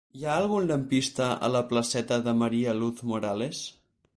Hi 0.19 0.23
ha 0.27 0.35
algun 0.43 0.63
lampista 0.71 1.27
a 1.47 1.49
la 1.57 1.61
placeta 1.73 2.19
de 2.29 2.33
María 2.41 2.77
Luz 2.81 3.05
Morales? 3.13 3.65